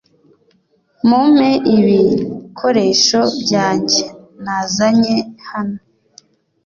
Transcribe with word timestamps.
Mumpe 1.07 1.49
ibi 1.77 1.99
koresho 2.59 3.21
byange 3.41 4.01
nazanye 4.43 5.15
hano 5.49 5.79